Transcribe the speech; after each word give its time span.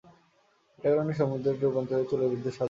Beta 0.73 0.79
carotene 0.81 1.07
ভিটামিন-এতে 1.09 1.49
রূপান্তরিত 1.67 1.99
হয়ে 1.99 2.09
চুলের 2.09 2.27
বৃদ্ধিতে 2.29 2.43
সাহায্য 2.49 2.51
করে। 2.51 2.59